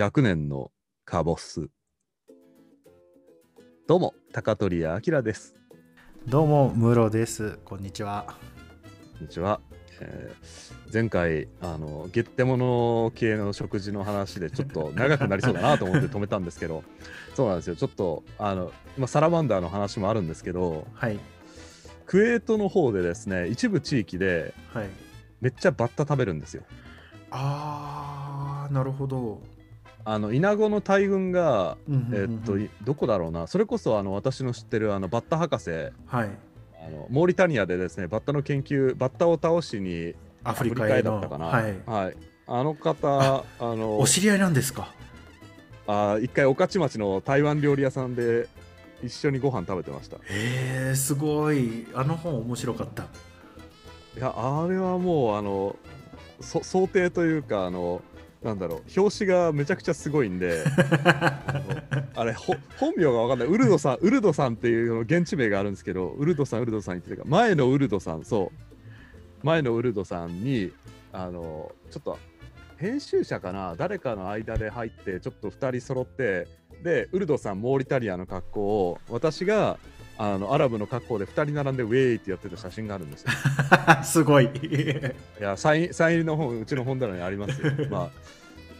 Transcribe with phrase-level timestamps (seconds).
[0.00, 0.70] 100年の
[1.04, 1.70] カボス。
[3.88, 5.56] どうも、高取明です。
[6.28, 7.58] どうも、ムロです。
[7.64, 8.24] こんにちは。
[9.14, 9.60] こんにちは。
[10.00, 16.84] えー前回、あの、ゲッテモノ系の食事の話でちょっと 長くなりそうだなと思って止めたんですけど、
[17.34, 17.74] そうなんですよ。
[17.74, 21.18] ちょっと、あの、まあ、サラマンダーの話もあるんですけど、はい。
[22.06, 24.90] クウェートの方でですね、一部地域ではい。
[25.40, 26.62] めっちゃバッタ食べるんですよ。
[27.32, 29.42] あー、なるほど。
[30.10, 35.90] あの、イナゴの大群が、えーっと、いどこだろうな、それこそあの私の知ってるあのバッタ博士、はい。
[36.82, 41.10] あのモーリタニアでですね、バッタの研究、バッタを倒しにアフリカアへの。
[41.10, 41.46] だったかな。
[41.48, 42.16] はい。
[42.46, 44.94] あの方、あのお知り合いなんですか？
[45.86, 48.48] あ一回、御徒町の台湾料理屋さんで
[49.04, 50.16] 一緒にご飯食べてました。
[50.16, 51.86] いへー、すごい。
[51.92, 53.08] あの本面白かった。
[54.18, 55.76] や、あれはもう、あの、
[56.40, 58.00] そ想定というか、あの、
[58.42, 60.64] なんだろう、表紙がめちゃくちゃすごいんで、
[62.14, 68.52] あれ、ほ本名がわかんない、ウルドさん、ウルドさんっていうの現地名があるんですけど、ウルドさん、ウルドさん言ってたか、前のウルドさん、そ
[69.42, 70.72] う、前のウルドさんに、
[71.12, 72.18] あの、ちょっと、
[72.76, 76.46] 編集者かな、誰かの間で入って、ちょっと2人揃って、
[76.84, 78.60] で、ウルドさん、モーリタリアの格好
[78.90, 79.78] を、私が、
[80.20, 83.30] あのアラブの格好で2人並んでウェイってやってた写真があるんですよ。
[84.02, 84.46] すごい。
[84.46, 87.70] いや、サインサイン入りの本、うちの本棚にありますよ。
[87.88, 88.10] ま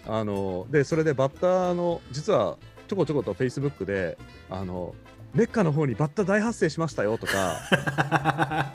[0.07, 2.59] あ、あの、で、それでバッタの、実は
[2.89, 4.19] ちょこちょこと Facebook で、
[4.51, 4.97] あの、
[5.33, 8.73] メッカの方にバッタ大発生しましたよとか、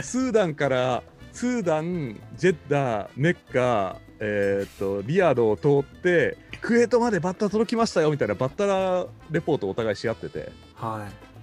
[0.00, 1.02] スーダンから、
[1.32, 11.33] スーダン、ジェッダー、メッカ、えーっと、リヤドを通って、クウェートまでバッタ届きましたよみたいなバッタレポートをお互いし合ってて、はい。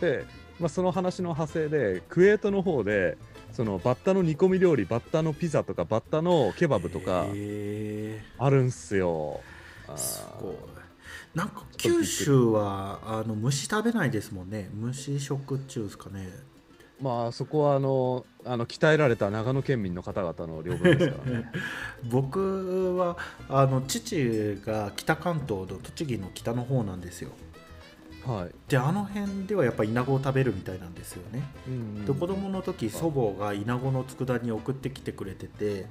[0.00, 0.24] で、
[0.58, 3.16] まあ、その話の派生でクウェートの方で
[3.52, 9.40] そのバッタの煮込み料理バッタのピザとかバッタのケバブとかへあるんすよ。
[11.34, 14.70] なんか九州はあの虫食べないですもんね。
[14.72, 16.28] 虫食中ですかね。
[17.00, 21.50] まあそこはあのあの鍛えられた長野県民の方々の領分ですからね。
[22.10, 23.16] 僕は
[23.48, 27.30] あの父が北関東の栃木の北の方なんですよ
[28.26, 28.54] はい。
[28.68, 35.86] であの辺ではやっぱイナゴを食べるみたいなんですよね、うんで子供の時祖母がイナゴの佃煮を送ってきてくれてて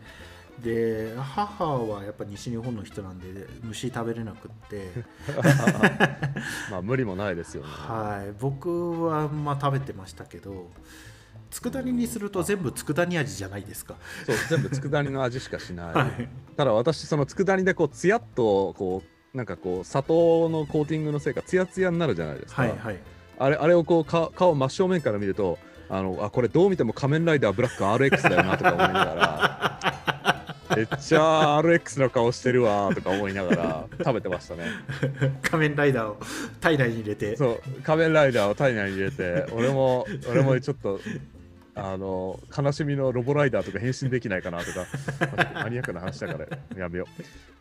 [0.62, 4.92] で母はやっぱ西日本の人なんで虫食べれなくって。
[6.70, 7.70] まあ無理もないですよね。
[7.70, 8.34] はい。
[8.40, 10.70] 僕はまあ食べてましたけど
[11.50, 13.96] 佃煮にすると全部佃煮味じゃないですか。
[14.26, 15.94] そう全部佃煮の味しかしない。
[15.96, 16.30] はい。
[16.56, 22.64] ただ私その佃煮でこうつやっとこうなんかこう砂糖のコーティングのせいかつやつやになるじゃないですか。
[22.64, 22.98] はいはい。
[23.38, 25.58] あれあれをこうか顔真正面から見ると
[25.88, 29.80] あのあこれどう見ても仮面ライダーブラック RX だよなとか思いながら
[30.76, 34.66] めっちゃ RX の顔してるわとか思いながら食べてましたね。
[35.42, 36.18] 仮面ライダーを
[36.60, 37.36] 体内に入れて。
[37.38, 41.00] そう仮面ライダーを体内に入れて俺も俺もちょっと
[41.76, 44.86] あの悲しみのロボライダーとか変身できないかなとか
[45.64, 46.48] マニアックな話だから
[46.78, 47.08] やめよ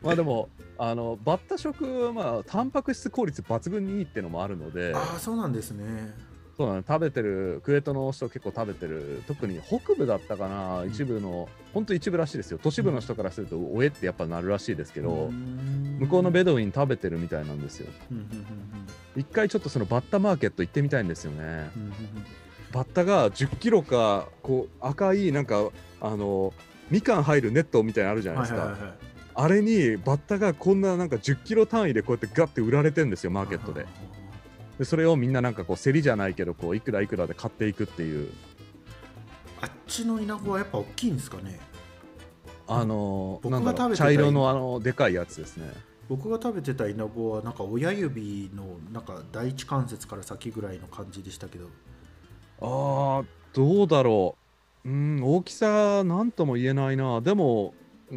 [0.02, 0.06] う。
[0.06, 0.48] まあでも
[0.78, 6.14] あのバッタ食はまあタンパク質効率抜群にいいっていうのもあるのでああそうなんですね。
[6.56, 12.58] そうなの食べてるクウェートの人結構食べてる特に北部だったかな一部の本当一部らしいですよ。
[12.60, 15.30] 都市部の人からするとおえってやっぱなるらしいですけど、
[16.00, 17.86] 向こうのベドドウィン食べてるみたいなんですよ。
[19.16, 21.70] 一回ちょっとそのバッタマーケット行ってみたいんですよね
[22.72, 25.70] バッタが10キロかこう赤いなんか
[26.00, 26.52] あの
[26.90, 28.76] みかん入るネットみたいなのあるじゃないですか、
[29.34, 33.86] あれにバッタがこんななんか10キロ単位でこうやってガッて売られてんですよマーケットで。
[34.78, 38.32] でそれをみんななんかこう競りじゃないけどこういくらいくらで買っていくっていう。
[39.60, 41.58] あっちのイナゴはやっぱ大きいんですかね。
[42.66, 45.72] あの僕が食べてた茶色のあのでかいやつですね。
[46.08, 51.66] 僕が食べてたイナゴはなんか親指のなんか第一関節から先ぐらいの感じでしたけど
[52.60, 53.24] あー
[53.54, 54.36] どうだろ
[54.84, 54.88] う。
[54.88, 57.20] うん大きさなんとも言えないな。
[57.20, 57.74] でも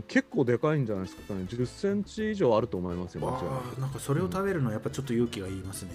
[0.08, 1.42] 結構でかいんじゃないですかね。
[1.42, 5.92] 1 0センチ以上あると思いますよあーなんかそれを食べるのはやっぱちょっと勇気がいりますね、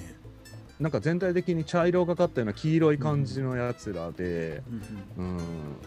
[0.79, 4.63] なんか全体的に茶色がかったような黄色い感じのやつらで、
[5.17, 5.37] うんうん。
[5.37, 5.43] うん、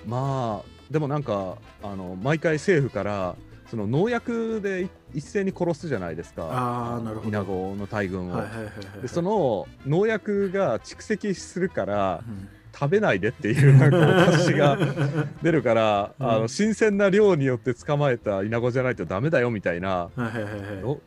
[0.08, 3.36] まあでもなんかあの毎回政府から
[3.70, 6.48] その農薬でい一斉に殺すじゃないですか。
[6.52, 7.30] あーなるほど。
[7.30, 12.48] イナゴの大群を、はいはいはいはいでその農薬が蓄積するからうん。
[12.72, 14.78] 食べないでっていうなんかお達しが
[15.42, 16.30] 出るから、うん。
[16.30, 20.82] あの新鮮な量によって捕まえたイナゴじゃないとダメだよみたいなはいはいはいはい。
[20.82, 21.02] ど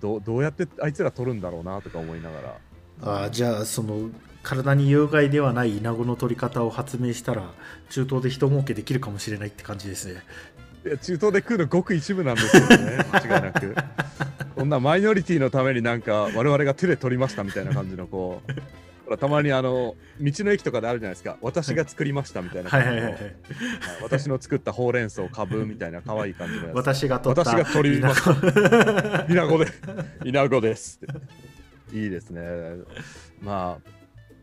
[0.00, 2.54] どどうやってあいつら取るんだろうなとか思いながら。
[3.02, 4.10] あーじゃあその
[4.42, 7.50] 体に有害ではないイナゴの取り方を発明したら
[7.90, 10.22] 中東で人儲けできるかもしれないって感じですね
[10.86, 13.04] いや中東で食うのごく一部なんですよね。
[13.12, 13.74] 間違いなく。
[14.54, 18.52] こんなマイノリティのためになんか我々が手で取りましたみたいな感じのこう
[19.04, 21.36] ほらたまにあの道の駅とかであるじゃないですか。
[21.42, 23.12] 私が作りましたみたいなはい感じのはい。
[23.14, 23.22] はい。
[23.22, 23.36] はい。
[24.02, 26.76] 私の作ったほうれん草かぶみたいな可愛い感じのやつ。
[26.76, 29.26] 私が取った私が取りました。
[29.28, 29.66] イナゴで、
[30.24, 31.98] イナゴですって。
[31.98, 32.42] いいですね。
[33.42, 33.78] ま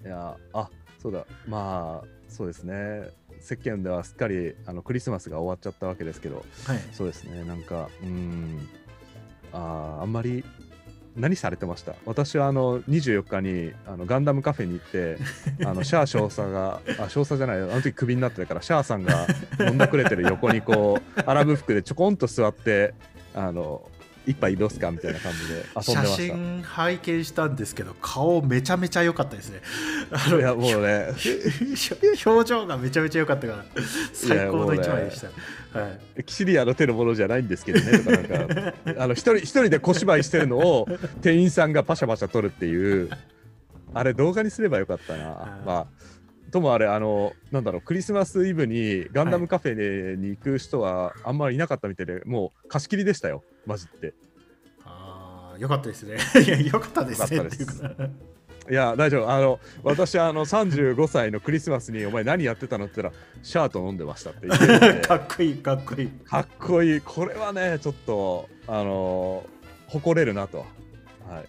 [0.04, 0.70] あ、いや、あ
[1.02, 3.10] そうだ、まあ、そうですね。
[3.44, 6.80] 世間ではすっかりあのクリスマスが終わっちゃったわけですけど、はい。
[6.94, 8.68] そうですね、なんか、うーん、
[9.52, 10.44] あーあんまり、
[11.16, 11.94] 何されてました？
[12.08, 15.18] 私はあの24日にあのガンダムカフェに行って、
[15.64, 19.28] あのシャア少佐が、あ少佐じゃない、あの時クビになってたから、シャアさんが
[19.60, 22.96] 飲んだくれてる横にこう、アラブ服でちょこんと座って、
[23.36, 23.88] あの
[24.26, 26.06] 一杯どうすかみたいな感じで写。
[26.06, 29.62] 真拝見したんですけど顔めちゃめちゃ良かったですね。
[30.12, 31.08] あのいやもうね、
[32.26, 33.66] 表情がめちゃめちゃ良かったから
[34.14, 35.22] 最高の一枚でし
[35.74, 38.74] た、はい、キシリアの手のものじゃないんですけどねとかなんか
[39.04, 40.88] あの一人一人で小芝居してるのを
[41.22, 43.10] 店員さんがパシャパシャ撮るっていう
[43.94, 45.26] あれ動画にすればよかったな。
[45.30, 45.88] はいまあ
[46.54, 54.14] ともあれあのなんだろうクリスマスイブにガンダムカフェに行く人はあんまりいなかったみたいで、もう貸し切りでしたよマジって。
[54.86, 56.18] ああ良かったですね。
[56.46, 57.38] いや良かったですね。
[57.38, 58.10] いうか。
[58.70, 59.30] いや大丈夫。
[59.32, 66.08] あの私あの35歳のクリスマスにお前何やってたのって言ったらシャート飲んでましたって言って かっこいいかっこいい。
[66.08, 67.02] かっこいい。
[67.02, 69.46] これはねちょっとあの
[69.88, 70.66] 誇れるなと、
[71.30, 71.44] は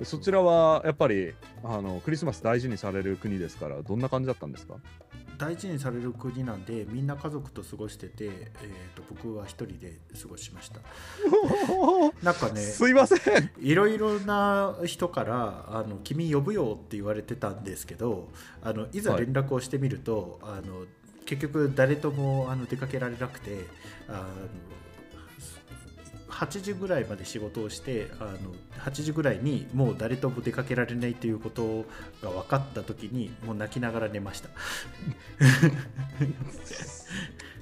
[0.00, 1.34] い、そちらはやっぱり
[1.64, 4.76] あのクリスマス大事にされる国ですからどんな感じだったんですか？
[5.40, 10.80] 大事にされる国なんでみんな家族と過ごしてて、えー、と僕は一人で過ごしました。
[12.22, 13.50] なんかねすいません。
[13.58, 18.28] いろいろな人からあの「君呼ぶよ」って言われてたんですけど
[18.62, 20.84] あのいざ連絡をしてみると、あの
[21.24, 23.64] 結局誰ともあの出かけられなくて
[24.08, 24.24] あの
[26.30, 28.38] 8時ぐらいまで仕事をしてあの
[28.78, 31.84] 8時ぐらいにもう誰とも出かけられないということ
[32.22, 34.48] が分かった時にもう泣きながら寝ました。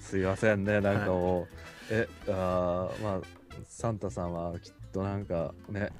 [0.01, 1.47] すいませんねなんかもう、
[1.91, 3.21] えあまあ
[3.65, 5.91] サンタさんはきっとなんかね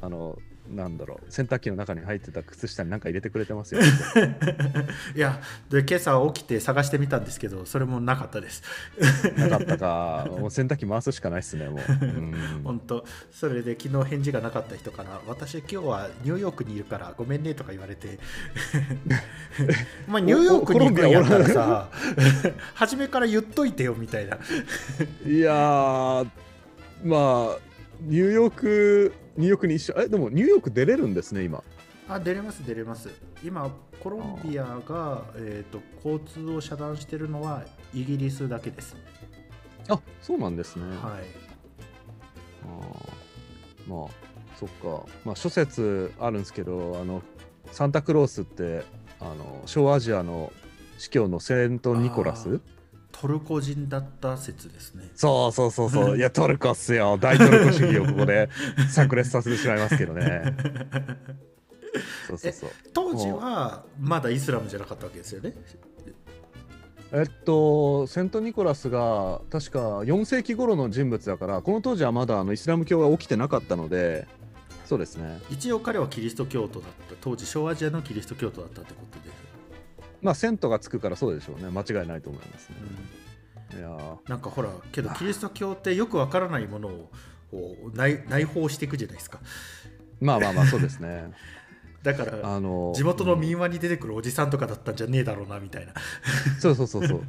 [0.00, 0.38] あの
[0.68, 3.82] なんだろう洗濯機の中に入ってた靴下に何か入れてくれてますよ。
[5.14, 8.62] いやで今朝起きて探してみたんですけどそれもなかったです。
[9.36, 10.26] なかったか。
[10.40, 12.04] もう洗濯機回すしかないっすねもう。
[12.04, 12.60] うん。
[12.64, 13.04] 本当。
[13.30, 18.18] それで昨日返事がなかった人から私今日はニューヨークにいるからごめんねとか言われて。
[20.08, 21.88] まあニューヨークに行くんやったらさ
[22.74, 24.38] 初めから言っといてよみたいな。
[25.26, 26.28] いやー
[27.04, 27.58] まあ
[28.00, 29.94] ニューヨークニューヨークに一緒。
[29.98, 31.62] えでもニューヨーク出れるんですね今。
[32.08, 33.10] あ出れます出れます。
[33.42, 33.70] 今
[34.00, 37.64] コロンビアが、えー、と交通を遮断してるのは
[37.94, 38.96] イギリスだけです。
[39.88, 41.00] あそうなんですね、はい。
[41.00, 43.90] あー。
[43.90, 44.08] まあ
[44.58, 45.06] そっか。
[45.24, 47.22] まあ諸説あるんですけどあの
[47.72, 48.84] サンタクロースって
[49.20, 50.52] あの小アジアの
[50.98, 52.60] 司教のセント・ニコラス
[53.20, 55.04] トルコ人だった説ですね。
[55.14, 56.18] そうそうそうそう。
[56.18, 57.16] いやトルコっすよ。
[57.16, 58.48] 大トルコ主義をここで
[58.92, 60.54] 炸裂させてしまいますけどね。
[62.26, 62.70] そうそうそう。
[62.92, 65.54] 当時はまだイスラムじゃなかったわけですよね？
[67.12, 74.26] えっと、セント・ニコラスが確か4世紀頃の人物だから、この当時はまだあのイスラム教が起きてなかったので、
[74.84, 75.40] そうですね。
[75.48, 77.14] 一応彼はキリスト教徒だった。
[77.20, 79.30] 当時小アジアのキリスト教徒だったってことで。
[79.30, 79.53] す、
[80.24, 81.70] まあ、セントがつくからそうでしょうね。
[81.70, 82.76] 間違いないと思いますね。
[83.78, 87.10] いやーなんかほらけどキリスト教ってよくわからないものを
[87.50, 89.40] こう内 内包していくじゃないですか
[90.20, 91.30] まあまあまあ、そうですね。
[92.02, 95.92] だからあの地元のうん民話に出てくるおじさんとかだったんじゃねえだろうなみたいな
[96.58, 97.22] そうそうそうそう。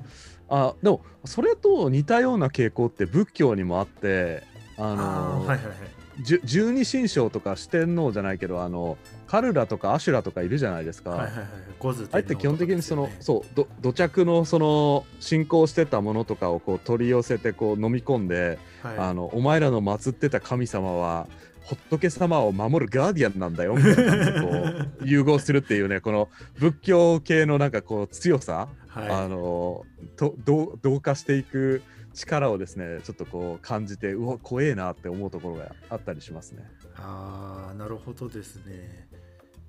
[0.48, 4.44] あでも、それと似たような傾向って仏教にもあって、
[4.78, 11.12] あのーはいはいはい十二神将とか四天王じゃないけど、あのカルラとかアシュラとかいるじゃないですか。
[11.12, 11.46] はいはいはい
[11.78, 18.98] ゴズあれって基本的にその、そうど土着のその信仰してたものとかをこう取り寄せてこう飲み込んで、はい。
[18.98, 21.28] あのお前らの祀ってた神様は
[21.66, 26.30] 仏様を守るガーディアンなんだよみたいなこう融合するっていうねこの
[26.60, 29.10] 仏教系のなんかこう強さ、はい。
[29.10, 29.84] あの
[30.16, 31.82] と同同化していく
[32.16, 36.64] 力をですねちょっとこう感じてうわ怖えなって思うところがあったりしますね。
[36.96, 39.08] あーなるほどですね。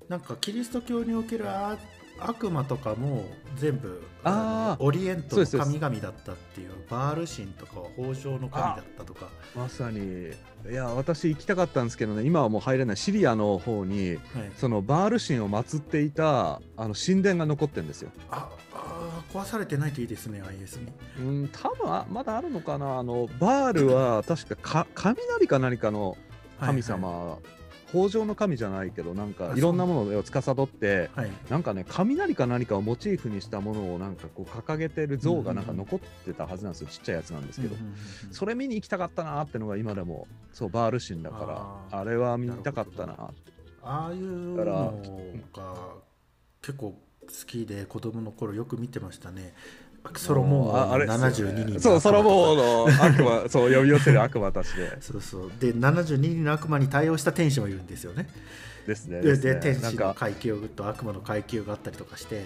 [0.07, 1.77] なんかキリスト教におけるあ
[2.19, 3.25] 悪魔とかも
[3.57, 10.31] 全部あオリエントの神々だったっていうバール神とかは豊穣の神だったとか、まさに。
[10.69, 12.97] いや私行きたかったんですけどね今はもう入れない。
[12.97, 14.19] シリアの方にはい、
[14.57, 18.09] そのバール神を祀っていたあの神殿が残ってるんですよ。
[18.31, 18.66] ああ
[19.33, 20.87] 壊されてないといいですね IS に。
[21.19, 22.99] うん多分あまだあるのかな。
[22.99, 26.17] あのバールは確かか雷か何かの
[26.59, 27.37] 神様、は
[27.93, 36.87] 豊穣の神じゃないけどなんかあいろんなものを司っていはい、なんかね雷か何かをモチーフにしたものをなんかこう掲げてる像がなんか残ってたはずなんですよ。
[36.87, 38.33] ちっちゃいやつなんですけど、うんうんうんうん。
[38.33, 43.31] それ見に行きたかったなってのが今でもそうバール神だからあれは見たかったな。
[43.83, 44.93] ああいうのが
[46.61, 46.97] 結構好
[47.45, 49.53] きで子供の頃よく見てましたね。
[50.15, 55.01] ソロモンああれ72人のそうソロモンの悪魔 そう呼び寄せる悪魔たちで。
[55.01, 55.51] そうそう。
[55.59, 58.29] で72人の悪魔に対応した天使もいるんですよね。
[58.85, 59.37] ですねでね。
[59.37, 62.45] で天使の階級と悪魔の階級があったりとかして。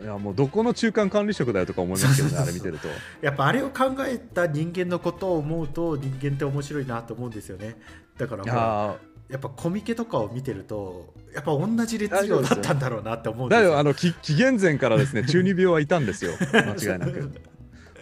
[0.00, 2.86] いやもうどこの中間管理職だよとか思いますけどねあれ見てると。
[3.20, 7.76] やっぱあれを考えた人間のことを思うと人間って面白いなと思うんですよね。
[8.16, 8.96] だから
[9.28, 13.68] ややっぱコミケとかを見てるとやっぱ同じ熱量だったんだろうなって思うんですよ。
[13.68, 16.32] だよあのき紀元前からですね 中二病はいたんですよ。
[16.52, 17.30] 間違いなく。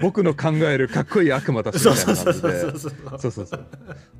[0.00, 3.66] 僕の考えるかっこいい悪魔たちみそたいうなそうそう感じでそうそうそう。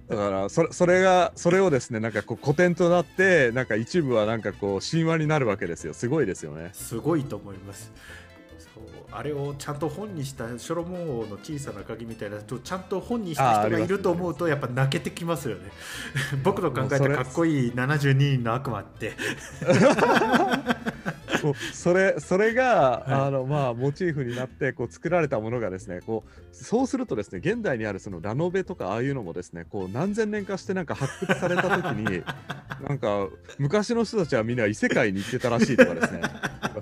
[0.08, 5.92] だからそれそれがそれをですねなんかこう古典となってなんか一部はなんかこう神話になるわけですよ。
[5.92, 6.70] すごいですよね。
[6.72, 7.92] すごいと思います
[9.16, 15.70] あれをちゃんと本にしたショロモン王の小さな鍵みたいなとちゃんと本にした人がいると思うとやっぱ泣けてきますよね。
[16.44, 19.14] 僕の考えたかっこいい72人の悪魔って。
[21.72, 23.12] それそれが、はい。
[23.26, 32.22] あのまあモチーフになってこう作られたものがですねこうそうするとですね現代にあるそのラノベとかああいうのもですねこう何千年かしてなんか発掘された時に
[32.86, 36.20] なんか昔の人たちはみんな異世界に行ってたらしいとかですね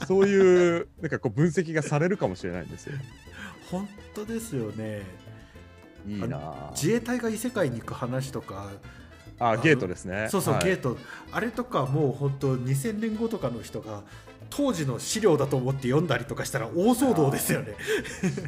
[0.07, 2.95] そういうなんかこう分析がされるかもしれないんですよ。
[3.71, 5.03] 本当ですよね。
[6.07, 6.71] いいなあ。
[6.73, 8.71] 自衛隊が異世界に行く話とか。
[9.39, 10.29] あゲートですね。
[10.31, 10.65] そうそう、はい。
[10.65, 10.97] ゲート。
[11.33, 14.03] あれとかもう本当2000年後とかの人が
[14.51, 17.75] 当時の資料だと思って読んだりとかしたら大騒動ですよね。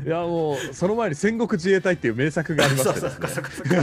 [0.05, 3.21] いやもうその前に戦国自衛隊っていう名作がありましてです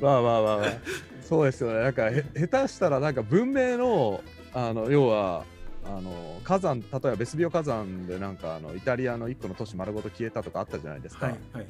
[0.00, 0.72] まあまあまあまあ。
[1.26, 1.80] そうですよね。
[1.80, 4.22] なんかへ下手したらなんか文明の
[4.54, 5.44] あの要は
[5.84, 11.66] あの火山例えばベスビオ火山でなんかあのイタリアの一個の都市丸ごと消えたとかあったじゃないですか、はいはい。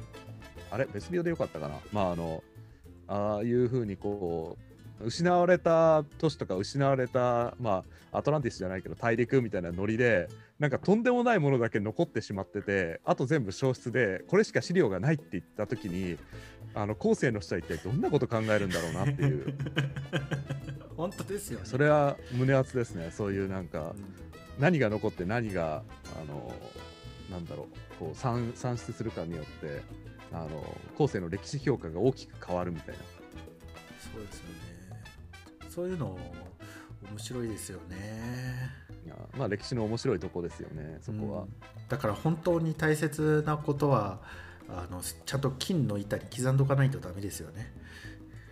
[0.71, 1.75] あれベスビオでよかったかな。
[1.91, 2.43] まああの
[3.07, 4.57] ああいうふうにこ
[5.01, 16.17] う失われた都市とか失われたまあアトランティスじゃないけど大陸みたいなノリでなんかとんでもないものだけ残ってしまっててあと全部消失でこれしか資料がないって言った時に
[16.73, 19.53] あの後世の人は一体どんなこと考えるんだろうなっていう
[20.97, 21.65] 本当ですよね。
[21.65, 24.15] それは胸熱ですねそういうなんかうん
[24.57, 25.83] 何が残って何が
[26.21, 26.53] あの
[27.29, 29.81] なんだろうこう算算出するかによって
[30.31, 33.01] あの後世の歴史評価が大きく変わるみたいな
[34.13, 34.55] そうですよね。
[35.69, 36.17] そういうの
[37.09, 38.71] 面白いですよね。
[39.05, 41.49] いやまあ歴史の面白いとこですよねそこは、うん
[41.87, 44.19] だから本当に大切なことは
[44.67, 47.71] あのちゃんと金の板に刻んどかないとダメですよね。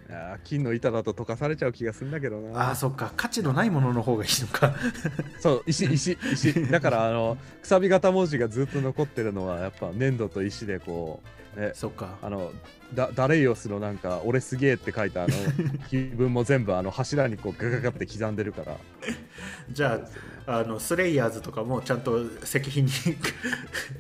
[0.10, 2.68] いや金の板だと溶かされちゃう気がするんだけどな。
[2.68, 3.14] ああそっか。
[3.16, 4.76] 価値のないものの方がいいのか。
[5.40, 6.68] そう石石石。
[6.70, 11.22] だからあのくさび型文字がずっと残ってるのはやっぱ粘土と石でこ
[11.56, 12.18] う、ね、そっか。
[12.22, 12.52] あの
[12.94, 15.34] ダダレイオスのなんか「俺すげえ」って書いたあの
[15.90, 18.78] 碑文も全部あの柱にこうガガガって刻んでるから。
[19.72, 20.00] じゃ
[20.46, 22.90] ああのスレイヤーズとかもちゃんと石碑に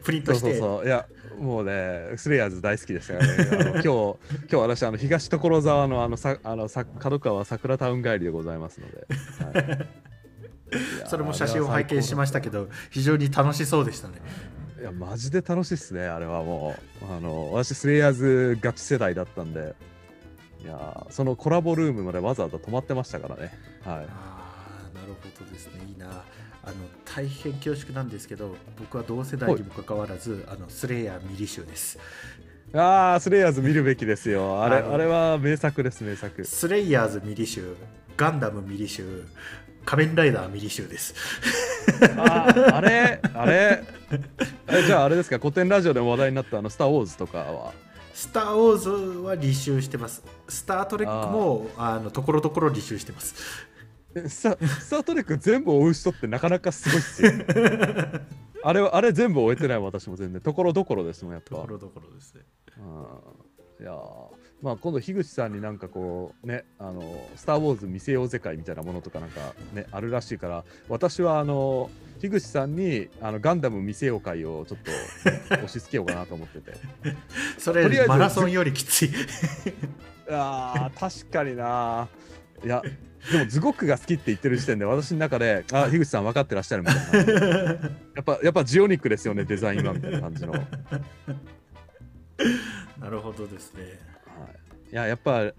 [0.03, 0.51] プリントして。
[0.51, 0.85] そうそうそう。
[0.85, 1.07] いや
[1.39, 3.81] もうねスレイヤーズ大好きでしたからね。
[3.81, 4.15] 今日今
[4.49, 9.05] 日私あの東所沢のあのさあのさ角川桜タウン帰りでございますので、
[9.59, 9.87] はい。
[11.05, 14.15] それも写真を拝見しましたけど非常に楽しそうでしたね。
[14.79, 17.13] いやマジで楽しいっすねあれはもう。
[17.13, 19.75] あの私スレイヤーズガチ世代だったんで。
[20.63, 23.51] いやそのコラボルームまでわざわざ泊まってましたからね。
[23.83, 24.32] はい
[27.15, 31.99] 大変恐縮なんですけど僕は同世代にもかかわらずあのスレイヤーミリ集です。
[32.73, 34.63] ああスレイヤーズ見るべきですよ。
[34.63, 36.43] あれあれは名作です名作。
[36.43, 37.75] スレイヤーズミリ集
[38.17, 39.25] ガンダムミリ集
[39.85, 41.13] 仮面ライダーミリ集です。
[42.17, 43.83] あーあれあれ
[44.67, 45.37] えじゃああれですか？
[45.37, 47.73] 古典ラジオでも話題になったあの「スター・ウォーズ」とかは？
[48.15, 48.89] スター・ウォーズ
[49.19, 50.23] は履修してます。
[50.47, 53.35] スター・トレックもあのところどころ履修してます
[54.15, 57.31] えスタスター・トレック全部追う人ってなかなかすごいっすよ
[58.65, 60.41] あれはあれ全部終えてない私も全然。
[60.41, 61.55] ところどころですもんやっぱ。
[61.55, 62.41] ところどころですね。
[62.77, 63.83] うん。
[63.83, 63.95] いやー
[64.61, 71.91] まあ今度樋口さんになんかこうねあの「スター・ウォーズ見せようぜ会」みたいなものとかなんかねあるらしいから私はあの
[72.21, 74.97] 樋口さんにあのガンダム見せよう会をちょっと、ね
[75.63, 76.77] 押し付けようかなと思ってて。
[77.57, 79.11] そとりあえずれマラソンよりきつい。
[80.29, 82.07] あー確かにな
[82.63, 82.81] いや
[83.31, 90.61] でもズゴックが好きって言ってる時点で私の中であ樋口さん分かってらっしゃるみたいなやっぱやっぱジオニックですよねデザインはみたいな感じの、はい、
[92.99, 93.83] なるほどですね、
[94.91, 95.53] いややっぱ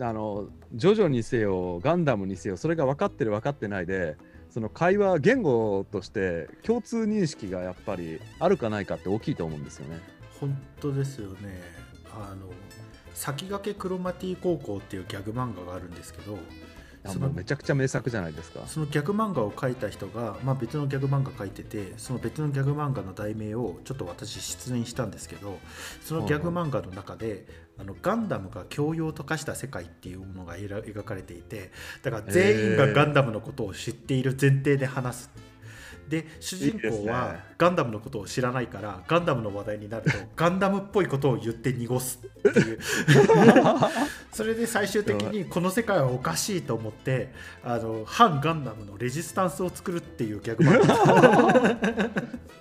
[0.00, 4.16] あのジョジョにせよガンダムにせよそれが分かってる分かってないで
[4.50, 10.00] その会話言語として共通認識がやっぱりあるかないかって大きいと思うんですよね。
[10.40, 11.60] 本当ですよね。
[12.12, 12.50] あの
[13.14, 16.38] 先駆けクロマティ高校っていうギャグ漫画があるんですけど
[17.06, 18.60] そのめちゃくちゃ名作じゃないですか。
[18.66, 25.58] そのギャグ漫画を描いた人が、まあ、別のギャグ漫画描いててその別のギャグ漫画の題名をちょっと私出演したんですけど
[26.02, 27.46] そのギャグ漫画の中で、
[27.78, 31.70] あのガンダムが教養と化した世界っていうものが描かれていて
[32.02, 35.30] だから全員がガンダムのことを知っている前提で話す
[36.10, 42.78] で主人公はガンダムのことを知らないからガンダムの話題になると ガンダムっぽいことを言って濁すっていう。
[44.32, 50.76] それで最終的にこの世界はおかしいと思ってあの反ガンダムのレジスタンスを作るっていう逆も い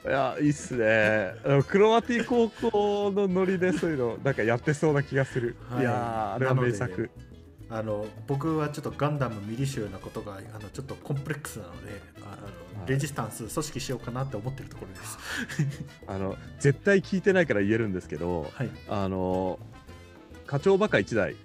[0.06, 1.34] やいいっすね。
[1.68, 7.10] クロマティ高校のノリでそういうのなんかやってそうな気がする、はい、いやあれは名作
[7.72, 12.36] あの僕はちょっとガンダムミリ集なことがあのちょっとコンプレックスなのであ
[12.82, 15.18] のレジスタンス組織しようかなって思ってるところです。
[16.08, 19.60] あの絶対聞いてないから言えるんですけど、はい、あの
[20.48, 21.36] 課長バカ一代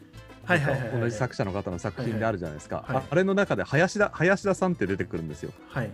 [0.44, 5.52] はいはいはい、同じ作者の方の作品であるじゃないですか、はいはい、あれの中で林田林田さんって出てくるんですよ。
[5.68, 5.90] はい、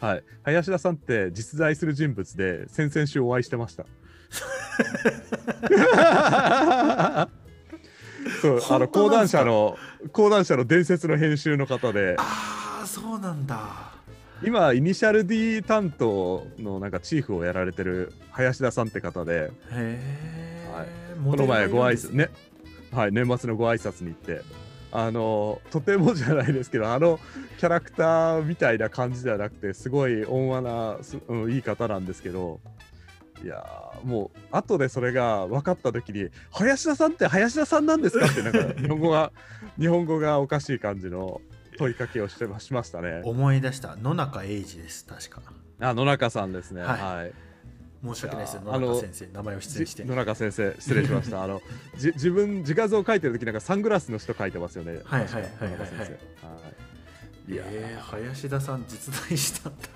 [0.00, 3.86] はい、林田さんって実在する人物で先々週お会いしてました。
[8.40, 9.76] そうあの講談社の
[10.12, 12.16] 講談社の伝説の編集の方で。
[12.18, 13.92] ああそうなんだ。
[14.42, 20.88] 今イニシャル D 担当のなんかチーフをやられてる林田さんって方で、はい、
[21.24, 22.28] この前ご挨拶ね、
[22.92, 24.42] はい、年末のご挨拶に行って。
[24.92, 27.18] あのとてもじゃないですけどあの
[27.58, 30.96] キャラクターみたいな感じではなくてすごい温和な、
[31.28, 32.60] うん、いい方なんですけど。
[33.44, 33.64] いや
[34.04, 39.32] もう後でそれが分かった時に林田さんって林田さんなんですかってなんか 日本語が
[39.78, 41.40] 日本語がおかしい感じの
[41.78, 43.22] 問いかけをしてしましたね。
[43.24, 43.96] 思い出した。
[43.96, 45.42] 野中英二です確か。
[45.80, 46.82] あ野中さんですね。
[46.82, 47.32] はい、はい。
[48.04, 50.04] 申し訳ないです野中先生名前を失礼して。
[50.04, 51.42] 野中先生失礼しました。
[51.42, 51.62] あの
[51.96, 55.00] じ自分自画像を描いてる時なんかサングラスの人描いてますよね。
[55.04, 57.52] はいはいはいはいはい。
[57.52, 57.54] い。
[57.54, 59.88] やえー、林田さん実在したんだ。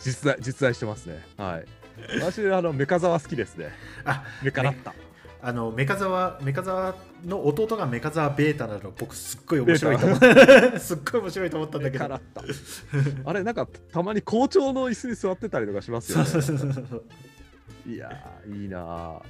[0.00, 1.24] 実在実在してますね。
[1.36, 1.85] はい
[2.20, 3.70] 私あのメカザワ好きですね。
[4.04, 4.94] あメカラッタ。
[5.42, 12.20] あのメカザワメカザワの弟がメカザワベータなの僕すっごい面白いと思った すっごい面白いと思ったんだけど。
[13.24, 16.30] あれなんかたまに校長の椅子に座ってたりとかしますよね。
[17.86, 18.10] いや
[18.48, 19.20] いいな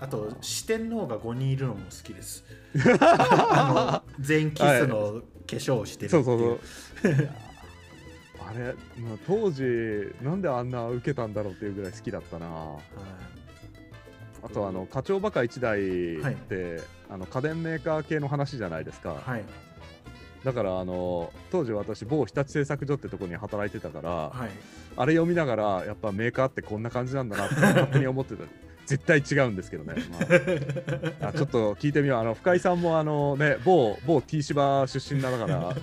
[0.00, 2.44] あと四天王が5人いるのも好きです。
[3.00, 6.38] あの全員キスの化粧をしてるそうそう
[7.02, 7.28] そう
[8.50, 9.62] あれ、まあ、当時
[10.22, 13.40] なんであんな受けたんだろうっていうぐらい好きだったな、はい
[14.42, 19.44] あとあの課長バカ1台って、はい、あの家電メーカー系の話じゃないですか、はい、
[20.44, 24.50] だからあの当時私某日立製作所ってとこに働いてたから、はい、
[24.96, 28.44] あれ読みながらやっぱメーカーってこんな感じなんだなって勝手に思ってた。
[28.86, 32.18] 絶対違うんですけどね、まあ、 あちょっと聞いてみよう。
[32.18, 35.76] あの深井さんもあの、ね、某某 T 芝出身だから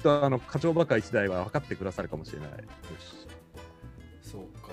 [0.00, 2.50] とあの課長バカ1台は分かってくださるかもしれない
[4.22, 4.70] そうか。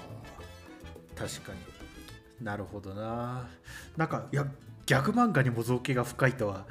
[1.16, 2.46] 確かに。
[2.46, 3.48] なるほどな。
[3.96, 4.46] なんかいや
[4.86, 6.66] ギャグ漫画にも造形が深いとは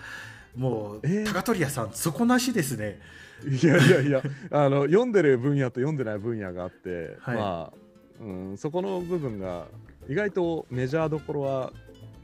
[0.54, 3.00] もう、えー、高取屋さん底なしですね。
[3.44, 9.66] いやいやいやあの読んでる分野と読んでない分野があって、はい、まあ、うん、そこの部分が
[10.08, 11.72] 意外とメジャーどころは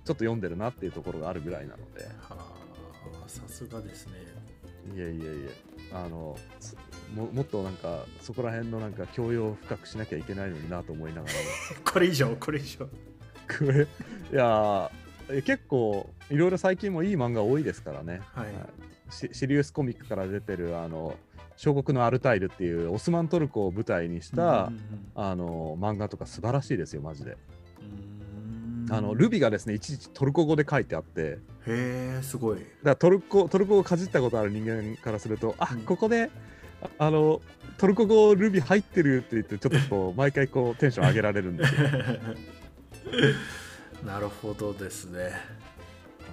[0.04, 2.04] ちょっと読んでるなっていうところがあるぐらいなので。
[2.20, 2.62] はあ
[3.26, 4.12] さすがですね。
[4.94, 5.32] いやいやいや
[5.94, 6.36] あの
[7.14, 11.34] ももっとなんかそこら辺のなんか教養を深くしなきゃいけないのになと思いながら。
[11.84, 12.86] これ以上これ以上。
[12.86, 13.86] これい
[14.34, 14.90] や
[15.44, 18.46] 結構いろいろ最近もいい漫画多いですからね、はい、
[19.10, 21.16] シシリウスコミックから出てるあの
[21.56, 24.72] 小国のアルタイルっていうオスマントルコを舞台にした、
[25.14, 27.36] あの漫画とか素晴らしいですよマジで。
[28.94, 31.20] あのルビがですねいちいちトルコ語で書いてあって。
[31.22, 32.58] へえすごい。
[32.58, 36.30] だからトルコトルコ語をかじったことある人間からするとあ、うん、ここで
[36.98, 37.40] あの
[37.78, 41.80] トルコ語ルビ入ってるって言ってちょっとこう毎回こうテンション上げられるんですよ。
[44.04, 45.32] なるほどですね。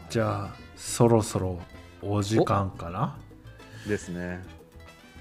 [0.09, 1.61] じゃあそろそろ
[2.01, 3.17] お時間かな？
[3.87, 4.43] ですね。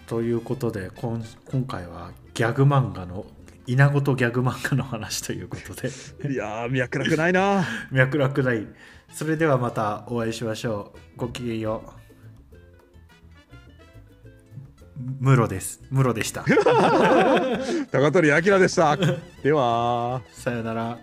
[0.09, 3.27] ということで今今回はギャグ漫画の
[3.69, 5.91] 稲子とギャグ漫画の話ということで。
[6.33, 7.67] いやー脈絡ないな。
[7.93, 8.67] 脈絡ない。
[9.13, 11.19] それではまたお会いしましょう。
[11.19, 11.91] ごきげんよう。
[15.21, 15.83] ムロです。
[15.91, 16.47] ムロでした。
[17.93, 18.97] 高取明でした。
[19.43, 20.23] では。
[20.33, 20.99] さよなら